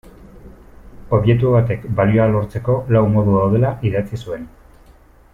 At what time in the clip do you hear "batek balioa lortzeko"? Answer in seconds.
1.55-2.77